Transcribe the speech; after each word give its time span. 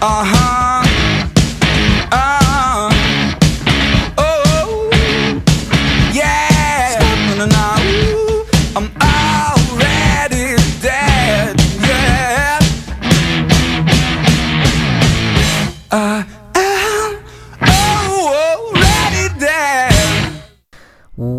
Uh, 0.00 0.57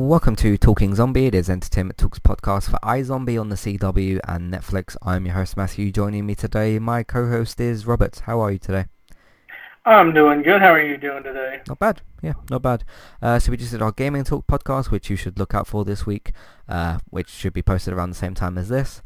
Welcome 0.09 0.35
to 0.37 0.57
Talking 0.57 0.95
Zombie. 0.95 1.27
It 1.27 1.35
is 1.35 1.51
Entertainment 1.51 1.99
Talks 1.99 2.17
podcast 2.17 2.71
for 2.71 2.79
iZombie 2.81 3.39
on 3.39 3.49
the 3.49 3.55
CW 3.55 4.19
and 4.27 4.51
Netflix. 4.51 4.97
I'm 5.03 5.27
your 5.27 5.35
host 5.35 5.55
Matthew. 5.55 5.91
Joining 5.91 6.25
me 6.25 6.33
today, 6.33 6.79
my 6.79 7.03
co-host 7.03 7.61
is 7.61 7.85
Robert. 7.85 8.23
How 8.25 8.39
are 8.39 8.51
you 8.51 8.57
today? 8.57 8.85
I'm 9.85 10.11
doing 10.11 10.41
good. 10.41 10.63
How 10.63 10.73
are 10.73 10.81
you 10.81 10.97
doing 10.97 11.21
today? 11.21 11.61
Not 11.67 11.77
bad. 11.77 12.01
Yeah, 12.23 12.33
not 12.49 12.63
bad. 12.63 12.85
Uh, 13.21 13.37
so 13.37 13.51
we 13.51 13.57
just 13.57 13.69
did 13.69 13.83
our 13.83 13.91
Gaming 13.91 14.23
Talk 14.23 14.47
podcast, 14.47 14.89
which 14.89 15.11
you 15.11 15.15
should 15.15 15.37
look 15.37 15.53
out 15.53 15.67
for 15.67 15.85
this 15.85 16.07
week, 16.07 16.31
uh, 16.67 16.97
which 17.11 17.29
should 17.29 17.53
be 17.53 17.61
posted 17.61 17.93
around 17.93 18.09
the 18.09 18.15
same 18.15 18.33
time 18.33 18.57
as 18.57 18.69
this. 18.69 19.03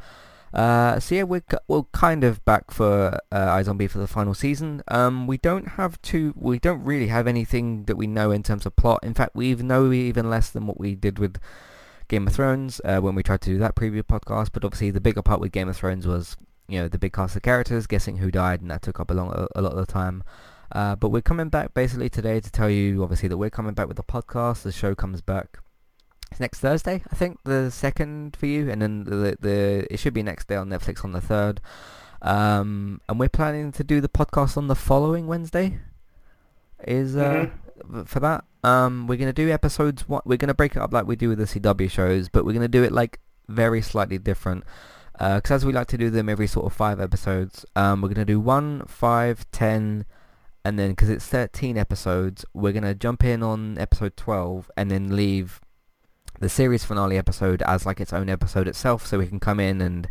Uh, 0.54 1.00
so 1.00 1.16
yeah, 1.16 1.24
we're, 1.24 1.44
we're 1.68 1.84
kind 1.94 2.24
of 2.24 2.44
back 2.46 2.70
for 2.70 3.20
uh, 3.32 3.48
iZombie 3.58 3.90
for 3.90 3.98
the 3.98 4.08
final 4.08 4.34
season. 4.34 4.84
Um, 4.88 5.26
we 5.26 5.38
don't 5.38 5.70
have 5.70 6.00
to, 6.04 6.34
we 6.38 6.60
don't 6.60 6.84
really 6.84 7.08
have 7.08 7.26
anything 7.26 7.86
that 7.86 7.96
we 7.96 8.06
know 8.06 8.30
in 8.32 8.44
terms 8.44 8.66
of 8.66 8.76
plot. 8.76 9.00
In 9.04 9.14
fact, 9.16 9.36
we 9.36 9.48
even 9.48 9.68
know 9.68 9.92
even 9.92 10.30
less 10.30 10.52
than 10.52 10.68
what 10.68 10.80
we 10.80 10.94
did 10.94 11.18
with 11.18 11.38
Game 12.08 12.28
of 12.28 12.34
Thrones 12.34 12.80
uh, 12.86 13.00
when 13.00 13.16
we 13.16 13.24
tried 13.24 13.42
to 13.42 13.50
do 13.50 13.58
that 13.58 13.76
preview 13.76 14.04
podcast. 14.04 14.50
But 14.54 14.64
obviously, 14.64 14.92
the 14.92 15.02
bigger 15.02 15.24
part 15.24 15.40
with 15.40 15.52
Game 15.52 15.70
of 15.70 15.76
Thrones 15.76 16.06
was, 16.06 16.38
you 16.68 16.80
know, 16.80 16.88
the 16.88 17.00
big 17.00 17.14
cast 17.14 17.36
of 17.36 17.42
characters, 17.42 17.88
guessing 17.88 18.18
who 18.18 18.30
died, 18.30 18.62
and 18.62 18.70
that 18.70 18.84
took 18.84 19.00
up 19.00 19.10
a, 19.10 19.14
long, 19.14 19.48
a, 19.56 19.62
lot 19.62 19.72
of 19.72 19.86
the 19.86 19.92
time. 19.92 20.24
Uh, 20.72 20.96
but 20.96 21.10
we're 21.10 21.22
coming 21.22 21.50
back 21.50 21.74
basically 21.74 22.10
today 22.10 22.40
to 22.40 22.52
tell 22.52 22.70
you, 22.70 23.02
obviously, 23.02 23.28
that 23.28 23.38
we're 23.38 23.50
coming 23.50 23.74
back 23.74 23.88
with 23.88 23.98
the 23.98 24.04
podcast. 24.04 24.62
The 24.62 24.72
show 24.72 24.94
comes 24.94 25.22
back 25.22 25.58
it's 26.34 26.40
next 26.40 26.60
Thursday, 26.62 27.04
I 27.12 27.16
think, 27.16 27.38
the 27.44 27.70
second 27.70 28.36
for 28.36 28.48
you, 28.48 28.70
and 28.72 28.82
then 28.82 29.04
the 29.04 29.38
the 29.40 29.88
it 29.92 29.98
should 29.98 30.16
be 30.16 30.24
next 30.24 30.48
day 30.48 30.56
on 30.56 30.68
Netflix 30.68 31.06
on 31.06 31.12
the 31.12 31.22
third. 31.22 31.62
Um, 32.24 33.02
and 33.08 33.20
we're 33.20 33.30
planning 33.30 33.72
to 33.74 33.84
do 33.84 34.02
the 34.02 34.10
podcast 34.10 34.58
on 34.58 34.68
the 34.68 34.76
following 34.76 35.28
Wednesday. 35.28 35.78
Is 36.88 37.16
uh, 37.16 37.50
for 38.06 38.20
that. 38.20 38.46
Um, 38.64 39.06
we're 39.06 39.20
gonna 39.20 39.32
do 39.32 39.52
episodes. 39.52 40.10
One, 40.10 40.24
we're 40.26 40.40
gonna 40.40 40.56
break 40.56 40.76
it 40.76 40.82
up 40.82 40.92
like 40.92 41.06
we 41.06 41.16
do 41.16 41.30
with 41.30 41.38
the 41.38 41.46
CW 41.46 41.90
shows, 41.90 42.30
but 42.30 42.46
we're 42.46 42.54
gonna 42.54 42.68
do 42.68 42.84
it 42.84 42.92
like 42.92 43.20
very 43.48 43.84
slightly 43.84 44.18
different. 44.18 44.64
Because 45.12 45.52
as 45.52 45.66
we 45.66 45.72
like 45.72 45.88
to 45.90 45.98
do 46.00 46.10
them 46.10 46.30
every 46.30 46.48
sort 46.48 46.66
of 46.66 46.74
five 46.74 47.00
episodes, 47.00 47.64
um, 47.76 48.02
we're 48.02 48.10
gonna 48.10 48.26
do 48.26 48.40
one, 48.40 48.86
five, 48.88 49.46
ten, 49.52 50.06
and 50.66 50.80
then 50.80 50.90
because 50.92 51.10
it's 51.10 51.28
13 51.28 51.78
episodes, 51.78 52.44
we're 52.56 52.74
gonna 52.74 52.96
jump 52.96 53.24
in 53.24 53.44
on 53.44 53.78
episode 53.78 54.18
12 54.18 54.72
and 54.76 54.90
then 54.90 55.16
leave 55.16 55.62
the 56.40 56.50
series 56.50 56.84
finale 56.84 57.18
episode 57.18 57.62
as 57.64 57.86
like 57.86 58.00
its 58.00 58.14
own 58.14 58.30
episode 58.30 58.68
itself, 58.68 59.06
so 59.06 59.20
we 59.20 59.28
can 59.28 59.40
come 59.40 59.60
in 59.60 59.82
and 59.82 60.08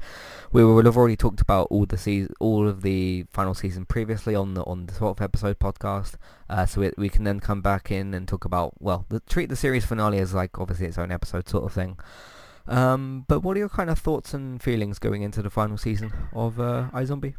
we 0.52 0.64
will 0.64 0.84
have 0.84 0.96
already 0.96 1.16
talked 1.16 1.40
about 1.40 1.68
all 1.70 1.86
the 1.86 1.96
season, 1.96 2.32
all 2.38 2.68
of 2.68 2.82
the 2.82 3.24
final 3.30 3.54
season 3.54 3.86
previously 3.86 4.34
on 4.34 4.54
the 4.54 4.62
on 4.64 4.86
the 4.86 4.92
12th 4.92 5.20
episode 5.20 5.58
podcast. 5.58 6.14
Uh, 6.48 6.66
so 6.66 6.82
it, 6.82 6.94
we 6.98 7.08
can 7.08 7.24
then 7.24 7.40
come 7.40 7.62
back 7.62 7.90
in 7.90 8.14
and 8.14 8.28
talk 8.28 8.44
about 8.44 8.74
well, 8.80 9.06
the, 9.08 9.20
treat 9.20 9.48
the 9.48 9.56
series 9.56 9.84
finale 9.84 10.18
as 10.18 10.34
like 10.34 10.58
obviously 10.58 10.86
its 10.86 10.98
own 10.98 11.10
episode 11.10 11.48
sort 11.48 11.64
of 11.64 11.72
thing. 11.72 11.98
Um, 12.68 13.24
but 13.28 13.40
what 13.40 13.56
are 13.56 13.60
your 13.60 13.68
kind 13.68 13.90
of 13.90 13.98
thoughts 13.98 14.34
and 14.34 14.62
feelings 14.62 14.98
going 14.98 15.22
into 15.22 15.42
the 15.42 15.50
final 15.50 15.76
season 15.76 16.12
of 16.32 16.60
uh, 16.60 16.90
iZombie? 16.92 17.34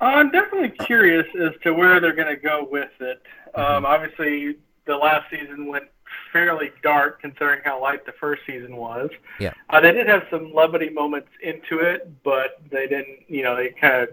I'm 0.00 0.30
definitely 0.32 0.70
curious 0.84 1.26
as 1.40 1.52
to 1.62 1.72
where 1.72 2.00
they're 2.00 2.14
going 2.14 2.34
to 2.34 2.36
go 2.36 2.66
with 2.68 2.90
it. 3.00 3.22
Mm-hmm. 3.54 3.60
Um, 3.60 3.86
obviously, 3.86 4.56
the 4.84 4.96
last 4.96 5.30
season 5.30 5.66
went 5.66 5.84
fairly 6.32 6.70
dark 6.82 7.20
considering 7.20 7.60
how 7.64 7.80
light 7.80 8.06
the 8.06 8.12
first 8.12 8.42
season 8.46 8.76
was. 8.76 9.10
Yeah. 9.38 9.52
Uh, 9.70 9.80
they 9.80 9.92
did 9.92 10.06
have 10.06 10.24
some 10.30 10.52
levity 10.52 10.90
moments 10.90 11.28
into 11.42 11.78
it, 11.78 12.10
but 12.22 12.60
they 12.70 12.86
didn't, 12.86 13.20
you 13.28 13.42
know, 13.42 13.56
they 13.56 13.70
kind 13.70 14.02
of 14.02 14.08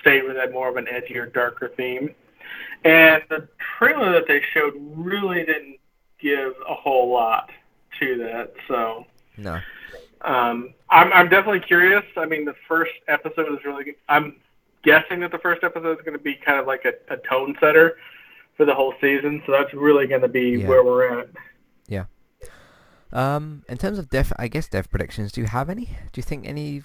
stayed 0.00 0.24
with 0.24 0.36
that 0.36 0.52
more 0.52 0.68
of 0.68 0.76
an 0.76 0.86
edgier, 0.86 1.32
darker 1.32 1.72
theme. 1.76 2.14
And 2.84 3.22
the 3.28 3.48
trailer 3.78 4.12
that 4.12 4.26
they 4.26 4.42
showed 4.52 4.74
really 4.76 5.44
didn't 5.44 5.78
give 6.20 6.54
a 6.68 6.74
whole 6.74 7.12
lot 7.12 7.50
to 8.00 8.18
that, 8.18 8.54
so. 8.68 9.06
No. 9.36 9.60
Um, 10.22 10.74
I'm, 10.88 11.12
I'm 11.12 11.28
definitely 11.28 11.60
curious. 11.60 12.04
I 12.16 12.26
mean, 12.26 12.44
the 12.44 12.54
first 12.68 12.92
episode 13.08 13.52
is 13.52 13.64
really 13.64 13.84
good. 13.84 13.94
I'm 14.08 14.36
guessing 14.82 15.20
that 15.20 15.30
the 15.30 15.38
first 15.38 15.64
episode 15.64 15.98
is 15.98 16.04
going 16.04 16.16
to 16.16 16.22
be 16.22 16.34
kind 16.34 16.58
of 16.58 16.66
like 16.66 16.84
a, 16.84 16.94
a 17.12 17.16
tone 17.18 17.56
setter 17.60 17.96
for 18.62 18.66
the 18.66 18.74
whole 18.74 18.94
season, 19.00 19.42
so 19.44 19.50
that's 19.52 19.74
really 19.74 20.06
going 20.06 20.20
to 20.22 20.28
be 20.28 20.50
Yeah. 20.60 20.68
where 20.68 20.84
we're 20.84 21.18
at. 21.20 21.28
Yeah. 21.88 22.04
Um, 23.12 23.64
in 23.68 23.76
terms 23.76 23.98
of 23.98 24.08
death, 24.08 24.32
I 24.38 24.46
guess 24.48 24.68
death 24.68 24.88
predictions. 24.88 25.32
Do 25.32 25.40
you 25.40 25.48
have 25.48 25.68
any? 25.68 25.86
Do 26.12 26.16
you 26.16 26.22
think 26.22 26.46
any? 26.46 26.82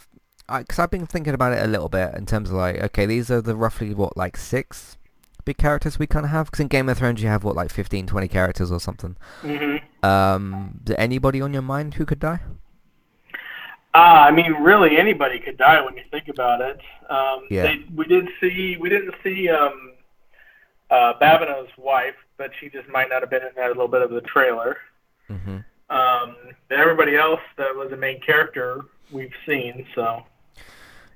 Because 0.52 0.80
I've 0.80 0.90
been 0.90 1.06
thinking 1.06 1.34
about 1.34 1.54
it 1.54 1.64
a 1.64 1.68
little 1.68 1.90
bit 1.90 2.16
in 2.16 2.26
terms 2.26 2.50
of 2.50 2.56
like, 2.56 2.82
okay, 2.82 3.06
these 3.06 3.30
are 3.30 3.42
the 3.42 3.56
roughly 3.56 3.94
what 3.94 4.18
like 4.18 4.38
six 4.38 4.98
big 5.46 5.58
characters 5.58 6.00
we 6.00 6.08
kind 6.08 6.26
of 6.26 6.32
have. 6.32 6.48
Because 6.48 6.62
in 6.62 6.68
Game 6.68 6.90
of 6.90 6.98
Thrones 6.98 7.22
you 7.22 7.28
have 7.30 7.44
what 7.44 7.56
like 7.56 7.70
15, 7.72 8.08
20 8.08 8.28
characters 8.28 8.72
or 8.72 8.80
something. 8.80 9.16
hmm 9.42 9.78
Um, 10.04 10.80
is 10.80 10.86
there 10.86 11.00
anybody 11.00 11.40
on 11.42 11.54
your 11.54 11.62
mind 11.62 11.94
who 11.96 12.06
could 12.06 12.20
die? 12.20 12.40
Uh, 13.94 14.28
I 14.28 14.32
mean, 14.32 14.52
really, 14.54 14.98
anybody 14.98 15.40
could 15.40 15.58
die 15.58 15.82
when 15.84 15.96
you 15.96 16.04
think 16.12 16.28
about 16.28 16.62
it. 16.62 16.80
Um, 17.10 17.46
Yeah. 17.50 17.64
they, 17.64 17.86
we 17.96 18.06
did 18.06 18.28
see, 18.42 18.78
we 18.80 18.90
didn't 18.90 19.16
see 19.24 19.50
um, 19.50 19.94
uh, 20.90 21.14
Babineaux's 21.22 21.78
wife, 21.78 22.16
but 22.38 22.52
she 22.60 22.70
just 22.70 22.88
might 22.90 23.10
not 23.10 23.22
have 23.22 23.30
been 23.30 23.44
in 23.44 23.50
that 23.56 23.68
little 23.70 23.88
bit 23.88 24.02
of 24.02 24.10
the 24.12 24.22
trailer. 24.22 24.78
hmm 25.28 25.58
Um, 25.90 26.36
everybody 26.70 27.16
else 27.16 27.42
that 27.58 27.76
was 27.76 27.92
a 27.92 27.98
main 27.98 28.20
character 28.22 28.82
we've 29.12 29.34
seen, 29.46 29.86
so. 29.96 30.24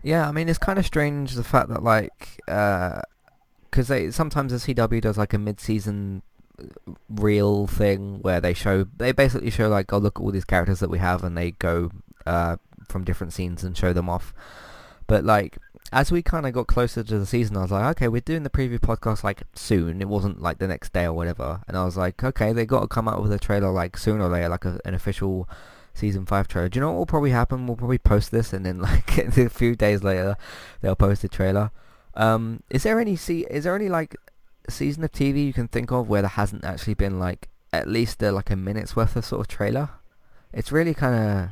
Yeah, 0.04 0.28
I 0.28 0.32
mean 0.32 0.50
it's 0.50 0.58
kind 0.58 0.80
of 0.80 0.86
strange 0.86 1.34
the 1.34 1.44
fact 1.44 1.70
that 1.70 1.84
like, 1.84 2.40
because 2.46 3.88
they 3.88 4.12
sometimes 4.12 4.52
the 4.52 4.74
CW 4.74 5.02
does 5.02 5.18
like 5.18 5.34
a 5.34 5.38
mid-season 5.38 6.24
uh, 6.60 6.94
reel 7.10 7.68
thing 7.68 8.20
where 8.22 8.42
they 8.42 8.54
show 8.54 8.86
they 8.98 9.12
basically 9.12 9.52
show 9.52 9.70
like 9.70 9.94
oh 9.94 10.00
look 10.00 10.18
at 10.20 10.24
all 10.24 10.32
these 10.32 10.46
characters 10.46 10.80
that 10.80 10.90
we 10.90 10.98
have 10.98 11.24
and 11.24 11.38
they 11.38 11.52
go 11.52 11.92
uh, 12.26 12.58
from 12.88 13.04
different 13.04 13.34
scenes 13.34 13.64
and 13.64 13.78
show 13.78 13.94
them 13.94 14.10
off. 14.10 14.34
But 15.08 15.24
like 15.24 15.58
as 15.92 16.12
we 16.12 16.22
kind 16.22 16.46
of 16.46 16.54
got 16.54 16.68
closer 16.68 17.04
to 17.04 17.20
the 17.20 17.26
season, 17.26 17.58
I 17.58 17.64
was 17.64 17.72
like, 17.72 17.98
okay, 17.98 18.08
we're 18.08 18.22
doing 18.22 18.44
the 18.44 18.50
preview 18.50 18.80
podcast 18.80 19.24
like 19.24 19.44
soon. 19.56 20.02
It 20.02 20.08
wasn't 20.08 20.42
like 20.42 20.60
the 20.60 20.68
next 20.68 20.94
day 20.94 21.04
or 21.04 21.14
whatever, 21.14 21.62
and 21.68 21.78
I 21.78 21.84
was 21.84 21.98
like, 21.98 22.24
okay, 22.24 22.54
they 22.54 22.66
got 22.66 22.82
to 22.82 22.88
come 22.88 23.08
out 23.08 23.22
with 23.22 23.32
a 23.32 23.40
trailer 23.40 23.72
like 23.72 23.98
sooner 23.98 24.24
or 24.24 24.30
later, 24.30 24.50
like 24.50 24.66
a, 24.66 24.80
an 24.86 24.94
official 24.94 25.50
season 25.94 26.26
five 26.26 26.48
trailer. 26.48 26.70
Do 26.70 26.78
you 26.78 26.82
know 26.82 26.92
what 26.92 26.98
will 27.00 27.06
probably 27.06 27.32
happen? 27.32 27.68
We'll 27.68 27.76
probably 27.76 27.98
post 27.98 28.32
this, 28.32 28.54
and 28.54 28.66
then 28.66 28.80
like 28.82 29.18
a 29.18 29.50
few 29.50 29.76
days 29.76 30.04
later, 30.04 30.38
they'll 30.82 30.96
post 30.96 31.24
the 31.24 31.30
trailer. 31.30 31.72
Um, 32.14 32.64
is 32.70 32.84
there 32.84 33.00
any 33.00 33.16
se- 33.16 33.48
Is 33.50 33.66
there 33.66 33.76
any 33.76 33.90
like 33.90 34.16
season 34.70 35.04
of 35.04 35.12
TV 35.12 35.46
you 35.46 35.54
can 35.54 35.68
think 35.68 35.92
of 35.92 36.08
where 36.08 36.22
there 36.22 36.30
hasn't 36.30 36.64
actually 36.64 36.94
been 36.94 37.20
like 37.20 37.50
at 37.74 37.88
least 37.88 38.24
uh, 38.24 38.32
like 38.32 38.50
a 38.50 38.56
minute's 38.56 38.96
worth 38.96 39.16
of 39.18 39.26
sort 39.26 39.42
of 39.42 39.48
trailer? 39.48 39.90
It's 40.54 40.72
really 40.72 40.94
kind 40.94 41.16
of 41.16 41.50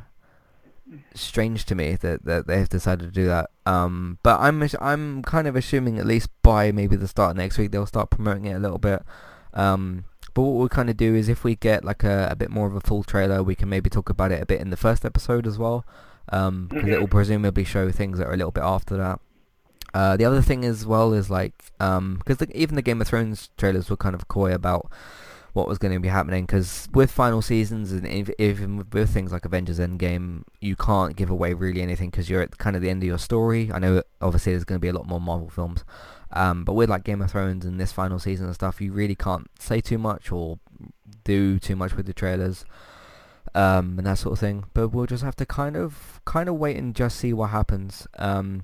strange 1.14 1.66
to 1.66 1.76
me 1.76 1.96
that, 1.96 2.26
that 2.26 2.48
they've 2.48 2.70
decided 2.70 3.06
to 3.06 3.12
do 3.12 3.26
that. 3.28 3.50
Um, 3.66 4.18
but 4.24 4.40
I'm 4.40 4.68
I'm 4.80 5.24
kind 5.24 5.48
of 5.48 5.56
assuming 5.56 6.00
at 6.00 6.06
least 6.06 6.30
by 6.44 6.72
maybe 6.72 6.96
the 6.96 7.08
start 7.08 7.32
of 7.32 7.38
next 7.38 7.58
week 7.58 7.72
they'll 7.72 7.86
start 7.86 8.10
promoting 8.10 8.46
it 8.46 8.54
a 8.54 8.60
little 8.60 8.78
bit. 8.78 9.04
Um, 9.54 10.06
but 10.34 10.42
what 10.44 10.56
we'll 10.58 10.70
kind 10.70 10.90
of 10.90 10.98
do 10.98 11.16
is 11.16 11.30
if 11.30 11.44
we 11.44 11.56
get 11.56 11.84
like 11.84 12.04
a, 12.04 12.30
a 12.32 12.36
bit 12.36 12.50
more 12.50 12.68
of 12.68 12.76
a 12.76 12.82
full 12.82 13.04
trailer, 13.04 13.44
we 13.44 13.56
can 13.56 13.70
maybe 13.70 13.90
talk 13.90 14.10
about 14.10 14.32
it 14.32 14.42
a 14.42 14.46
bit 14.46 14.62
in 14.62 14.70
the 14.70 14.78
first 14.78 15.06
episode 15.06 15.48
as 15.48 15.58
well. 15.58 15.86
Um, 16.32 16.68
because 16.68 16.90
it 16.90 17.00
will 17.00 17.08
presumably 17.08 17.64
show 17.64 17.92
things 17.92 18.20
that 18.20 18.28
are 18.28 18.34
a 18.34 18.38
little 18.38 18.52
bit 18.52 18.64
after 18.64 18.96
that. 18.98 19.20
Uh, 19.94 20.16
the 20.16 20.26
other 20.26 20.44
thing 20.44 20.64
as 20.64 20.86
well 20.86 21.14
is 21.14 21.32
like, 21.32 21.54
because 21.80 22.38
the, 22.38 22.48
even 22.54 22.76
the 22.76 22.84
Game 22.84 23.02
of 23.02 23.08
Thrones 23.08 23.50
trailers 23.58 23.90
were 23.90 23.98
kind 23.98 24.14
of 24.14 24.28
coy 24.28 24.54
about 24.54 24.92
what 25.54 25.68
was 25.68 25.78
going 25.78 25.94
to 25.94 26.00
be 26.00 26.08
happening. 26.08 26.46
Because 26.46 26.88
with 26.94 27.12
final 27.12 27.42
seasons 27.42 27.92
and 27.92 28.08
even 28.40 28.86
with, 28.92 29.10
things 29.10 29.32
like 29.32 29.46
Avengers 29.46 29.80
Endgame, 29.80 30.44
you 30.62 30.76
can't 30.76 31.16
give 31.16 31.30
away 31.30 31.54
really 31.54 31.82
anything 31.82 32.10
because 32.10 32.30
you're 32.30 32.42
at 32.42 32.58
kind 32.58 32.76
of 32.76 32.82
the 32.82 32.90
end 32.90 33.04
of 33.04 33.08
your 33.08 33.18
story. 33.18 33.72
I 33.74 33.80
know 33.80 34.04
obviously 34.22 34.54
there's 34.54 34.66
going 34.66 34.80
to 34.80 34.82
be 34.82 34.90
a 34.90 34.94
lot 34.94 35.08
more 35.08 35.22
Marvel 35.22 35.50
films, 35.50 35.84
um, 36.32 36.64
but 36.64 36.74
with 36.74 36.90
like 36.90 37.04
Game 37.04 37.22
of 37.22 37.32
Thrones 37.32 37.66
and 37.66 37.80
this 37.80 37.92
final 37.92 38.20
season 38.20 38.46
and 38.46 38.56
stuff, 38.56 38.82
you 38.82 38.92
really 38.92 39.16
can't 39.16 39.48
say 39.60 39.82
too 39.82 39.98
much 39.98 40.32
or 40.32 40.60
do 41.24 41.60
too 41.60 41.76
much 41.76 41.96
with 41.96 42.06
the 42.06 42.14
trailers 42.14 42.66
um, 43.56 43.96
and 43.98 44.08
that 44.08 44.18
sort 44.18 44.34
of 44.34 44.40
thing. 44.40 44.66
But 44.74 44.90
we'll 44.90 45.06
just 45.06 45.24
have 45.24 45.36
to 45.38 45.46
kind 45.46 45.76
of 45.76 46.22
kind 46.26 46.50
of 46.50 46.56
wait 46.56 46.78
and 46.78 46.96
just 46.96 47.18
see 47.18 47.34
what 47.34 47.50
happens. 47.50 48.08
Um, 48.18 48.64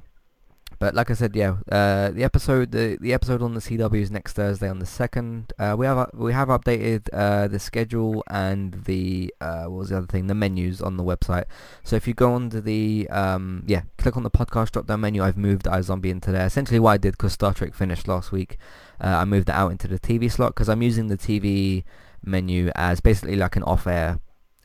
but 0.80 0.94
like 0.94 1.10
I 1.10 1.14
said, 1.14 1.36
yeah, 1.36 1.58
uh, 1.72 2.12
the 2.12 2.24
episode 2.24 2.72
the, 2.72 2.98
the 3.00 3.14
episode 3.14 3.42
on 3.42 3.54
the 3.54 3.60
CW 3.60 4.02
is 4.02 4.12
next 4.12 4.34
Thursday 4.34 4.70
on 4.70 4.80
the 4.80 4.86
second. 4.86 5.54
Uh, 5.58 5.76
we 5.78 5.86
have 5.86 6.10
we 6.14 6.34
have 6.34 6.50
updated 6.50 7.08
uh, 7.14 7.48
the 7.48 7.60
schedule 7.60 8.24
and 8.30 8.84
the 8.86 9.34
uh, 9.42 9.64
what 9.64 9.80
was 9.80 9.90
the 9.90 9.98
other 9.98 10.08
thing? 10.08 10.28
The 10.28 10.36
menus 10.36 10.82
on 10.82 10.98
the 10.98 11.04
website. 11.04 11.46
So 11.84 11.96
if 11.96 12.08
you 12.08 12.14
go 12.14 12.34
onto 12.34 12.62
the 12.62 13.08
um, 13.10 13.64
yeah, 13.68 13.84
click 13.98 14.18
on 14.18 14.24
the 14.24 14.32
podcast 14.32 14.72
drop 14.72 14.88
down 14.88 15.02
menu. 15.02 15.24
I've 15.24 15.38
moved 15.38 15.66
iZombie 15.66 16.06
into 16.06 16.32
there. 16.32 16.46
Essentially, 16.46 16.80
what 16.80 16.92
I 16.92 16.98
did 16.98 17.12
because 17.12 17.34
Star 17.34 17.54
Trek 17.54 17.74
finished 17.74 18.08
last 18.08 18.32
week, 18.32 18.58
uh, 19.02 19.08
I 19.08 19.26
moved 19.26 19.50
it 19.50 19.56
out 19.56 19.72
into 19.72 19.88
the 19.88 20.00
TV 20.00 20.32
slot 20.32 20.54
because 20.54 20.70
I'm 20.70 20.82
using 20.82 21.08
the 21.08 21.18
TV 21.18 21.84
menu 22.24 22.72
as 22.76 23.02
basically 23.02 23.36
like 23.36 23.56
an 23.56 23.64
off-air 23.64 24.20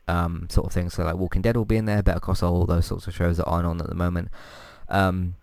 um, 0.07 0.47
sort 0.49 0.67
of 0.67 0.73
thing. 0.73 0.89
So 0.89 1.03
like 1.03 1.15
Walking 1.15 1.41
Dead 1.41 1.55
will 1.55 1.65
be 1.65 1.77
in 1.77 1.85
there, 1.85 2.03
Better 2.03 2.19
Call 2.19 2.35
Saul, 2.35 2.55
all 2.55 2.65
those 2.65 2.85
sorts 2.85 3.07
of 3.07 3.15
shows 3.15 3.37
that 3.37 3.45
aren't 3.45 3.65
on 3.65 3.79
at 3.81 3.87
the 3.87 3.95
moment. 3.95 4.29
Um, 4.89 5.35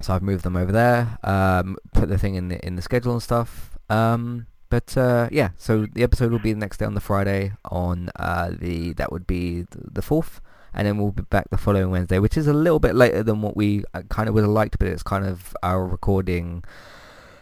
so 0.00 0.14
I've 0.14 0.22
moved 0.22 0.44
them 0.44 0.56
over 0.56 0.72
there, 0.72 1.18
um, 1.24 1.76
put 1.92 2.08
the 2.08 2.18
thing 2.18 2.34
in 2.34 2.48
the 2.48 2.64
in 2.66 2.76
the 2.76 2.82
schedule 2.82 3.12
and 3.12 3.22
stuff. 3.22 3.78
Um, 3.88 4.46
but 4.70 4.96
uh, 4.96 5.28
yeah, 5.32 5.50
so 5.56 5.86
the 5.92 6.02
episode 6.02 6.30
will 6.30 6.38
be 6.38 6.52
the 6.52 6.58
next 6.58 6.78
day 6.78 6.86
on 6.86 6.94
the 6.94 7.00
Friday 7.00 7.52
on 7.64 8.08
uh, 8.16 8.50
the 8.56 8.92
that 8.94 9.10
would 9.12 9.26
be 9.26 9.66
the 9.70 10.00
fourth, 10.00 10.40
and 10.72 10.86
then 10.86 10.96
we'll 10.96 11.10
be 11.10 11.22
back 11.22 11.50
the 11.50 11.58
following 11.58 11.90
Wednesday, 11.90 12.18
which 12.18 12.36
is 12.36 12.46
a 12.46 12.52
little 12.52 12.78
bit 12.78 12.94
later 12.94 13.22
than 13.22 13.42
what 13.42 13.56
we 13.56 13.84
uh, 13.94 14.02
kind 14.08 14.28
of 14.28 14.34
would 14.34 14.44
have 14.44 14.50
liked, 14.50 14.78
but 14.78 14.88
it's 14.88 15.02
kind 15.02 15.26
of 15.26 15.54
our 15.62 15.84
recording 15.86 16.62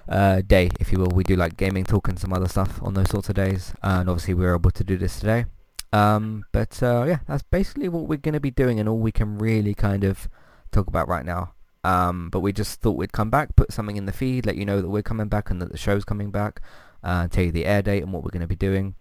uh, 0.08 0.40
day, 0.40 0.70
if 0.80 0.90
you 0.90 0.98
will. 0.98 1.08
We 1.08 1.22
do 1.22 1.36
like 1.36 1.58
gaming 1.58 1.84
talk 1.84 2.08
and 2.08 2.18
some 2.18 2.32
other 2.32 2.48
stuff 2.48 2.82
on 2.82 2.94
those 2.94 3.10
sorts 3.10 3.28
of 3.28 3.34
days, 3.34 3.74
and 3.82 4.08
obviously 4.08 4.34
we 4.34 4.44
were 4.44 4.54
able 4.54 4.70
to 4.70 4.84
do 4.84 4.96
this 4.96 5.20
today. 5.20 5.44
Um, 5.92 6.44
but 6.52 6.82
uh, 6.82 7.04
yeah, 7.06 7.18
that's 7.26 7.42
basically 7.42 7.88
what 7.88 8.08
we're 8.08 8.16
going 8.16 8.34
to 8.34 8.40
be 8.40 8.50
doing, 8.50 8.80
and 8.80 8.88
all 8.88 8.98
we 8.98 9.12
can 9.12 9.38
really 9.38 9.74
kind 9.74 10.02
of 10.04 10.28
talk 10.72 10.86
about 10.86 11.08
right 11.08 11.26
now. 11.26 11.52
Um, 11.84 12.28
but 12.30 12.40
we 12.40 12.52
just 12.52 12.80
thought 12.80 12.96
we'd 12.96 13.12
come 13.12 13.30
back, 13.30 13.56
put 13.56 13.72
something 13.72 13.96
in 13.96 14.06
the 14.06 14.12
feed, 14.12 14.46
let 14.46 14.56
you 14.56 14.64
know 14.64 14.80
that 14.80 14.88
we're 14.88 15.02
coming 15.02 15.28
back 15.28 15.50
and 15.50 15.62
that 15.62 15.70
the 15.70 15.78
show's 15.78 16.04
coming 16.04 16.30
back, 16.30 16.60
uh, 17.02 17.28
tell 17.28 17.44
you 17.44 17.52
the 17.52 17.66
air 17.66 17.82
date 17.82 18.02
and 18.02 18.12
what 18.12 18.24
we're 18.24 18.30
going 18.30 18.40
to 18.40 18.48
be 18.48 18.56
doing. 18.56 18.94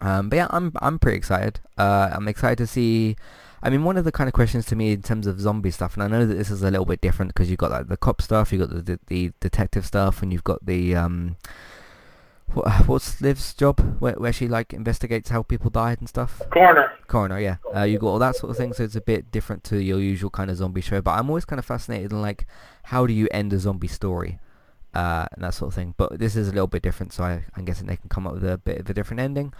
Um, 0.00 0.28
but 0.28 0.36
yeah, 0.36 0.46
I'm 0.50 0.72
I'm 0.80 0.98
pretty 0.98 1.18
excited. 1.18 1.60
Uh, 1.76 2.10
I'm 2.12 2.28
excited 2.28 2.58
to 2.58 2.66
see. 2.66 3.16
I 3.62 3.68
mean, 3.68 3.84
one 3.84 3.98
of 3.98 4.04
the 4.04 4.12
kind 4.12 4.28
of 4.28 4.32
questions 4.32 4.64
to 4.66 4.76
me 4.76 4.92
in 4.92 5.02
terms 5.02 5.26
of 5.26 5.38
zombie 5.38 5.70
stuff, 5.70 5.94
and 5.94 6.02
I 6.02 6.08
know 6.08 6.24
that 6.24 6.34
this 6.34 6.50
is 6.50 6.62
a 6.62 6.70
little 6.70 6.86
bit 6.86 7.02
different 7.02 7.34
because 7.34 7.50
you've 7.50 7.58
got 7.58 7.70
like 7.70 7.88
the 7.88 7.98
cop 7.98 8.22
stuff, 8.22 8.52
you've 8.52 8.66
got 8.66 8.70
the, 8.70 8.82
the, 8.82 8.98
the 9.08 9.32
detective 9.40 9.84
stuff, 9.84 10.22
and 10.22 10.32
you've 10.32 10.44
got 10.44 10.64
the 10.64 10.96
um, 10.96 11.36
what, 12.54 12.88
what's 12.88 13.20
Liv's 13.20 13.54
job 13.54 13.80
where, 14.00 14.14
where 14.14 14.32
she 14.32 14.48
like 14.48 14.72
investigates 14.72 15.30
how 15.30 15.42
people 15.42 15.70
died 15.70 15.98
and 16.00 16.08
stuff. 16.08 16.40
Coroner. 16.50 16.92
Coroner, 17.06 17.40
yeah. 17.40 17.56
Uh, 17.74 17.82
you 17.82 17.98
got 17.98 18.08
all 18.08 18.18
that 18.18 18.36
sort 18.36 18.50
of 18.50 18.56
thing, 18.56 18.72
so 18.72 18.84
it's 18.84 18.96
a 18.96 19.00
bit 19.00 19.30
different 19.30 19.64
to 19.64 19.78
your 19.82 20.00
usual 20.00 20.30
kind 20.30 20.50
of 20.50 20.56
zombie 20.56 20.80
show. 20.80 21.00
But 21.00 21.12
I'm 21.12 21.28
always 21.28 21.44
kind 21.44 21.58
of 21.58 21.64
fascinated 21.64 22.12
in 22.12 22.22
like 22.22 22.46
how 22.84 23.06
do 23.06 23.12
you 23.12 23.28
end 23.30 23.52
a 23.52 23.58
zombie 23.58 23.88
story, 23.88 24.38
uh, 24.94 25.26
and 25.32 25.44
that 25.44 25.54
sort 25.54 25.68
of 25.68 25.74
thing. 25.74 25.94
But 25.96 26.18
this 26.18 26.36
is 26.36 26.48
a 26.48 26.52
little 26.52 26.66
bit 26.66 26.82
different, 26.82 27.12
so 27.12 27.24
I, 27.24 27.44
I'm 27.56 27.64
guessing 27.64 27.86
they 27.86 27.96
can 27.96 28.08
come 28.08 28.26
up 28.26 28.34
with 28.34 28.44
a 28.44 28.58
bit 28.58 28.80
of 28.80 28.90
a 28.90 28.94
different 28.94 29.20
ending. 29.20 29.52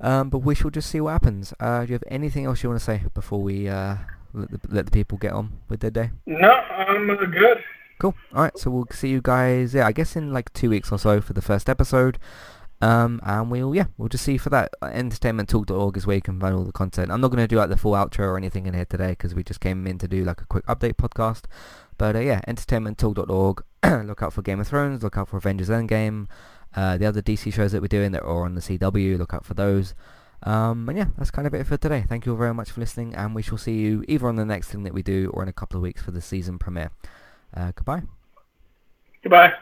Um, 0.00 0.30
but 0.30 0.38
we 0.38 0.54
shall 0.54 0.70
just 0.70 0.88
see 0.88 1.00
what 1.00 1.12
happens. 1.12 1.52
Uh, 1.60 1.82
do 1.82 1.88
you 1.88 1.94
have 1.94 2.04
anything 2.08 2.46
else 2.46 2.62
you 2.62 2.70
want 2.70 2.80
to 2.80 2.84
say 2.84 3.02
before 3.12 3.42
we 3.42 3.68
uh, 3.68 3.96
let, 4.32 4.50
the, 4.50 4.60
let 4.68 4.84
the 4.86 4.92
people 4.92 5.18
get 5.18 5.32
on 5.32 5.58
with 5.68 5.80
their 5.80 5.90
day? 5.90 6.10
No, 6.26 6.48
I'm 6.48 7.10
uh, 7.10 7.16
good. 7.16 7.58
Cool. 8.00 8.14
All 8.34 8.42
right, 8.42 8.58
so 8.58 8.70
we'll 8.70 8.86
see 8.90 9.10
you 9.10 9.20
guys. 9.22 9.74
Yeah, 9.74 9.86
I 9.86 9.92
guess 9.92 10.16
in 10.16 10.32
like 10.32 10.50
two 10.54 10.70
weeks 10.70 10.90
or 10.90 10.98
so 10.98 11.20
for 11.20 11.34
the 11.34 11.42
first 11.42 11.68
episode. 11.68 12.18
Um, 12.80 13.20
and 13.24 13.50
we'll 13.50 13.74
yeah, 13.74 13.84
we'll 13.98 14.08
just 14.08 14.24
see 14.24 14.38
for 14.38 14.48
that. 14.48 14.72
Entertainmenttalk.org 14.80 15.98
is 15.98 16.06
where 16.06 16.16
you 16.16 16.22
can 16.22 16.40
find 16.40 16.54
all 16.54 16.64
the 16.64 16.72
content. 16.72 17.10
I'm 17.12 17.20
not 17.20 17.28
going 17.28 17.44
to 17.44 17.46
do 17.46 17.56
like 17.56 17.68
the 17.68 17.76
full 17.76 17.92
outro 17.92 18.20
or 18.20 18.38
anything 18.38 18.64
in 18.64 18.72
here 18.72 18.86
today 18.86 19.10
because 19.10 19.34
we 19.34 19.44
just 19.44 19.60
came 19.60 19.86
in 19.86 19.98
to 19.98 20.08
do 20.08 20.24
like 20.24 20.40
a 20.40 20.46
quick 20.46 20.64
update 20.64 20.94
podcast. 20.94 21.42
But 21.98 22.16
uh, 22.16 22.20
yeah, 22.20 22.40
entertainmenttalk.org. 22.48 23.64
look 24.06 24.22
out 24.22 24.32
for 24.32 24.40
Game 24.40 24.60
of 24.60 24.68
Thrones. 24.68 25.02
Look 25.02 25.18
out 25.18 25.28
for 25.28 25.36
Avengers 25.36 25.68
Endgame. 25.68 26.26
Uh, 26.74 26.96
the 26.96 27.04
other 27.04 27.20
DC 27.20 27.52
shows 27.52 27.72
that 27.72 27.82
we're 27.82 27.88
doing 27.88 28.12
that 28.12 28.22
are 28.22 28.46
on 28.46 28.54
the 28.54 28.62
CW. 28.62 29.18
Look 29.18 29.34
out 29.34 29.44
for 29.44 29.52
those. 29.52 29.94
Um, 30.42 30.88
and 30.88 30.96
yeah, 30.96 31.06
that's 31.18 31.30
kind 31.30 31.46
of 31.46 31.52
it 31.52 31.66
for 31.66 31.76
today. 31.76 32.06
Thank 32.08 32.24
you 32.24 32.32
all 32.32 32.38
very 32.38 32.54
much 32.54 32.70
for 32.70 32.80
listening, 32.80 33.14
and 33.14 33.34
we 33.34 33.42
shall 33.42 33.58
see 33.58 33.74
you 33.74 34.06
either 34.08 34.26
on 34.26 34.36
the 34.36 34.46
next 34.46 34.68
thing 34.70 34.84
that 34.84 34.94
we 34.94 35.02
do 35.02 35.30
or 35.34 35.42
in 35.42 35.50
a 35.50 35.52
couple 35.52 35.76
of 35.76 35.82
weeks 35.82 36.00
for 36.00 36.12
the 36.12 36.22
season 36.22 36.58
premiere. 36.58 36.92
Uh, 37.56 37.72
goodbye. 37.74 38.02
Goodbye. 39.22 39.52